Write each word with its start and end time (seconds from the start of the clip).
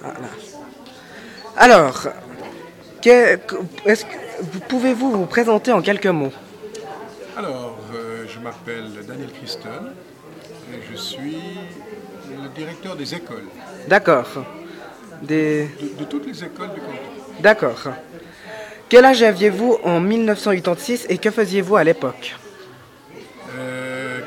Voilà. 0.00 0.28
Alors, 1.56 2.08
pouvez-vous 4.68 5.10
vous 5.12 5.26
présenter 5.26 5.72
en 5.72 5.80
quelques 5.82 6.06
mots? 6.06 6.32
Alors, 7.36 7.78
euh, 7.94 8.24
je 8.28 8.38
m'appelle 8.40 8.90
Daniel 9.06 9.30
Christen 9.32 9.92
et 10.72 10.80
je 10.90 10.96
suis 10.96 11.38
le 12.42 12.48
directeur 12.54 12.96
des 12.96 13.14
écoles, 13.14 13.44
D'accord. 13.88 14.26
Des... 15.22 15.68
de, 15.80 16.00
de 16.00 16.04
toutes 16.04 16.26
les 16.26 16.44
écoles 16.44 16.72
du 16.74 16.80
canton. 16.80 16.92
D'accord. 17.40 17.88
Quel 18.88 19.04
âge 19.04 19.22
aviez-vous 19.22 19.78
en 19.84 20.00
1986 20.00 21.06
et 21.08 21.18
que 21.18 21.30
faisiez-vous 21.30 21.76
à 21.76 21.84
l'époque? 21.84 22.34
Euh, 23.56 24.20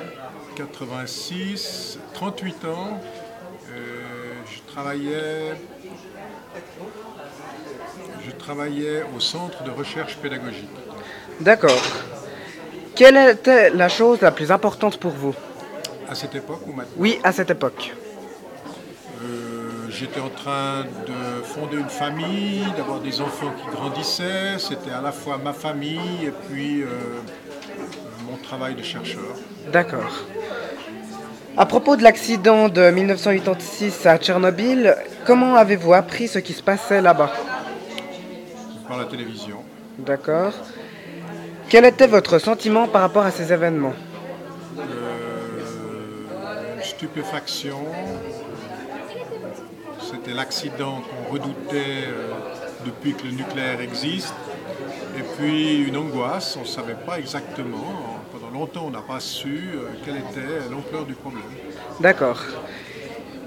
86, 0.55 1.99
38 2.13 2.66
ans, 2.66 2.70
euh, 2.70 3.25
je 3.68 4.72
travaillais, 4.72 5.54
je 8.26 8.32
travaillais 8.32 9.04
au 9.16 9.20
centre 9.20 9.64
de 9.64 9.72
recherche 9.72 10.18
pédagogique. 10.18 10.70
D'accord. 11.41 11.82
Quelle 12.96 13.18
était 13.30 13.70
la 13.72 13.90
chose 13.90 14.22
la 14.22 14.32
plus 14.32 14.52
importante 14.52 14.98
pour 15.00 15.12
vous? 15.12 15.36
À 16.10 16.16
cette 16.16 16.36
époque 16.36 16.62
où 16.68 16.72
maintenant, 16.72 16.94
Oui, 16.98 17.20
à 17.24 17.32
cette 17.32 17.50
époque. 17.50 17.94
euh, 19.24 19.88
j'étais 19.90 20.20
en 20.20 20.30
train 20.30 20.84
de 20.84 21.44
fonder 21.44 21.77
une 21.77 21.90
famille, 21.90 22.63
d'avoir 22.77 22.99
des 22.99 23.20
enfants 23.21 23.54
qui 23.60 23.76
grandissaient. 23.76 24.58
C'était 24.60 24.91
à 24.91 25.02
la 25.02 25.12
fois 25.12 25.38
ma 25.43 25.52
famille 25.54 26.26
et 26.26 26.32
puis 26.48 26.84
euh, 26.84 26.88
mon 28.30 28.38
travail 28.38 28.76
de 28.76 28.84
chercheur. 28.84 29.24
D'accord. 29.71 30.13
À 31.58 31.66
propos 31.66 31.96
de 31.96 32.04
l'accident 32.04 32.68
de 32.68 32.92
1986 32.92 34.06
à 34.08 34.18
Tchernobyl, 34.18 34.94
comment 35.26 35.56
avez-vous 35.56 35.94
appris 35.94 36.28
ce 36.28 36.40
qui 36.40 36.52
se 36.52 36.62
passait 36.62 37.02
là-bas? 37.02 37.32
Par 38.86 38.98
la 38.98 39.06
télévision. 39.06 39.64
D'accord. 39.98 40.52
Quel 41.70 41.86
était 41.86 42.08
votre 42.08 42.40
sentiment 42.40 42.90
par 42.90 43.04
rapport 43.04 43.24
à 43.24 43.32
ces 43.32 43.54
événements? 43.54 43.94
Euh, 44.78 46.76
une 46.76 46.84
stupéfaction. 46.84 47.80
C'était 50.02 50.34
l'accident 50.34 51.02
qu'on 51.02 51.32
redoutait 51.34 52.04
euh, 52.06 52.34
depuis 52.86 53.14
que 53.14 53.24
le 53.24 53.32
nucléaire 53.32 53.80
existe. 53.80 54.34
Et 55.18 55.24
puis 55.38 55.84
une 55.84 55.96
angoisse, 55.96 56.58
on 56.58 56.64
ne 56.64 56.66
savait 56.66 56.98
pas 57.06 57.18
exactement. 57.18 58.15
Longtemps, 58.56 58.86
on 58.88 58.90
n'a 58.90 59.02
pas 59.02 59.20
su 59.20 59.72
euh, 59.76 59.90
quelle 60.06 60.16
était 60.16 60.70
l'ampleur 60.72 61.04
du 61.06 61.14
problème. 61.14 61.44
D'accord. 62.00 62.42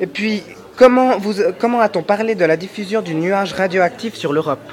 Et 0.00 0.06
puis, 0.06 0.42
comment, 0.76 1.16
vous, 1.16 1.32
comment 1.58 1.80
a-t-on 1.80 2.02
parlé 2.02 2.34
de 2.34 2.44
la 2.44 2.58
diffusion 2.58 3.00
du 3.00 3.14
nuage 3.14 3.54
radioactif 3.54 4.16
sur 4.16 4.34
l'Europe? 4.34 4.70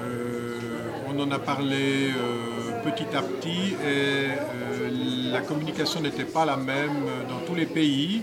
Euh, 0.00 0.58
on 1.06 1.20
en 1.20 1.30
a 1.30 1.38
parlé 1.38 2.12
euh, 2.12 2.90
petit 2.90 3.14
à 3.14 3.20
petit 3.20 3.76
et 3.86 5.30
la 5.30 5.42
communication 5.42 6.00
n'était 6.00 6.24
pas 6.24 6.46
la 6.46 6.56
même 6.56 7.04
dans 7.28 7.40
tous 7.46 7.54
les 7.54 7.66
pays. 7.66 8.22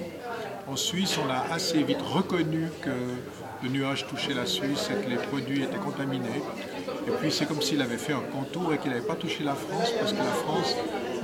En 0.68 0.76
Suisse, 0.76 1.16
on 1.24 1.30
a 1.32 1.54
assez 1.54 1.84
vite 1.84 2.02
reconnu 2.02 2.70
que 2.82 2.90
le 3.64 3.70
nuage 3.70 4.06
touchait 4.08 4.34
la 4.34 4.46
Suisse 4.46 4.90
et 4.92 5.04
que 5.04 5.10
les 5.10 5.18
produits 5.18 5.64
étaient 5.64 5.78
contaminés. 5.78 6.42
Et 7.08 7.12
puis 7.20 7.32
c'est 7.32 7.46
comme 7.46 7.62
s'il 7.62 7.82
avait 7.82 7.98
fait 7.98 8.14
un 8.14 8.24
contour 8.32 8.74
et 8.74 8.78
qu'il 8.78 8.92
n'avait 8.92 9.06
pas 9.06 9.16
touché 9.16 9.44
la 9.44 9.54
France 9.54 9.92
parce 10.00 10.14
que 10.14 10.18
la 10.18 10.24
France 10.24 10.76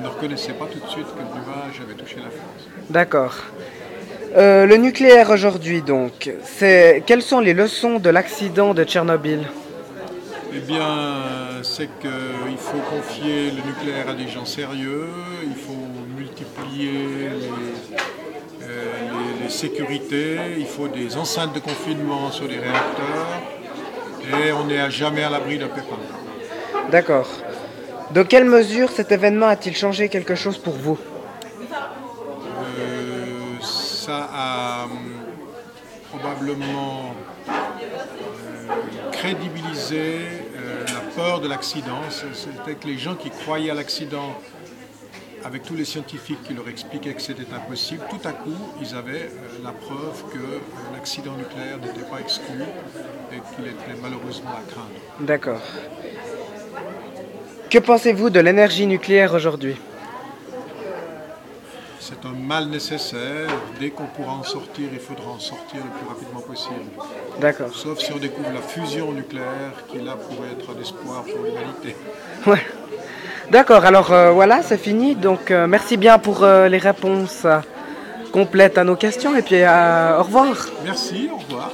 ne 0.01 0.07
reconnaissait 0.07 0.53
pas 0.53 0.65
tout 0.65 0.79
de 0.79 0.87
suite 0.89 1.07
que 1.07 1.19
le 1.19 1.25
nuage 1.25 1.81
avait 1.81 1.95
touché 1.95 2.17
la 2.17 2.29
France. 2.29 2.67
D'accord. 2.89 3.35
Euh, 4.35 4.65
le 4.65 4.77
nucléaire 4.77 5.29
aujourd'hui, 5.29 5.81
donc, 5.81 6.31
c'est 6.43 7.03
quelles 7.05 7.21
sont 7.21 7.41
les 7.41 7.53
leçons 7.53 7.99
de 7.99 8.09
l'accident 8.09 8.73
de 8.73 8.83
Tchernobyl? 8.85 9.41
Eh 10.53 10.59
bien, 10.59 11.61
c'est 11.63 11.89
qu'il 11.99 12.57
faut 12.57 12.79
confier 12.89 13.51
le 13.51 13.61
nucléaire 13.67 14.09
à 14.09 14.13
des 14.13 14.27
gens 14.27 14.45
sérieux, 14.45 15.07
il 15.43 15.55
faut 15.55 15.73
multiplier 16.17 16.91
les, 16.91 17.47
euh, 17.47 17.97
les- 18.67 19.43
les 19.43 19.49
sécurités, 19.49 20.37
il 20.57 20.65
faut 20.65 20.87
des 20.87 21.17
enceintes 21.17 21.53
de 21.53 21.59
confinement 21.59 22.31
sur 22.31 22.47
les 22.47 22.59
réacteurs, 22.59 23.27
et 24.45 24.51
on 24.51 24.65
n'est 24.65 24.79
à 24.79 24.89
jamais 24.89 25.23
à 25.23 25.29
l'abri 25.29 25.57
d'un 25.57 25.67
pépin. 25.67 25.97
D'accord. 26.91 27.27
De 28.11 28.23
quelle 28.23 28.45
mesure 28.45 28.89
cet 28.91 29.11
événement 29.11 29.47
a-t-il 29.47 29.75
changé 29.75 30.09
quelque 30.09 30.35
chose 30.35 30.57
pour 30.57 30.73
vous? 30.73 30.97
Euh, 31.71 33.59
ça 33.61 34.29
a 34.33 34.85
hum, 34.85 34.91
probablement 36.11 37.15
euh, 37.47 37.51
crédibilisé 39.11 40.01
euh, 40.57 40.85
la 40.87 41.01
peur 41.15 41.39
de 41.39 41.47
l'accident. 41.47 42.01
C'était 42.33 42.75
que 42.75 42.87
les 42.87 42.97
gens 42.97 43.15
qui 43.15 43.29
croyaient 43.29 43.71
à 43.71 43.75
l'accident, 43.75 44.35
avec 45.43 45.63
tous 45.63 45.75
les 45.75 45.85
scientifiques 45.85 46.43
qui 46.43 46.53
leur 46.53 46.67
expliquaient 46.67 47.13
que 47.13 47.21
c'était 47.21 47.51
impossible, 47.53 48.03
tout 48.09 48.27
à 48.27 48.31
coup, 48.31 48.55
ils 48.79 48.95
avaient 48.95 49.29
euh, 49.29 49.63
la 49.63 49.71
preuve 49.71 50.23
que 50.31 50.37
euh, 50.37 50.59
l'accident 50.93 51.33
nucléaire 51.33 51.77
n'était 51.79 52.07
pas 52.09 52.19
exclu 52.19 52.61
et 53.31 53.55
qu'il 53.55 53.67
était 53.67 53.99
malheureusement 54.01 54.51
à 54.51 54.71
craindre. 54.71 54.89
D'accord. 55.19 55.61
Que 57.69 57.79
pensez-vous 57.79 58.29
de 58.29 58.39
l'énergie 58.39 58.85
nucléaire 58.85 59.33
aujourd'hui? 59.33 59.75
C'est 61.99 62.25
un 62.25 62.33
mal 62.33 62.67
nécessaire. 62.67 63.47
Dès 63.79 63.91
qu'on 63.91 64.07
pourra 64.07 64.33
en 64.33 64.43
sortir, 64.43 64.89
il 64.91 64.99
faudra 64.99 65.31
en 65.31 65.39
sortir 65.39 65.77
le 65.77 65.91
plus 65.97 66.07
rapidement 66.07 66.41
possible. 66.41 66.91
D'accord. 67.39 67.73
Sauf 67.73 67.99
si 67.99 68.11
on 68.11 68.17
découvre 68.17 68.51
la 68.51 68.61
fusion 68.61 69.11
nucléaire, 69.13 69.85
qui 69.87 69.99
là 69.99 70.17
pourrait 70.17 70.49
être 70.51 70.75
un 70.75 70.81
espoir 70.81 71.23
pour 71.23 71.45
l'humanité. 71.45 71.95
Ouais. 72.45 72.65
D'accord, 73.51 73.83
alors 73.83 74.13
euh, 74.13 74.31
voilà, 74.31 74.61
c'est 74.63 74.77
fini. 74.77 75.13
Donc 75.13 75.51
euh, 75.51 75.67
merci 75.67 75.97
bien 75.97 76.17
pour 76.19 76.43
euh, 76.43 76.69
les 76.69 76.77
réponses 76.77 77.45
complètes 78.31 78.77
à 78.77 78.85
nos 78.85 78.95
questions 78.95 79.35
et 79.35 79.41
puis 79.41 79.61
au 79.65 80.23
revoir. 80.23 80.55
Merci, 80.85 81.29
au 81.29 81.37
revoir. 81.37 81.71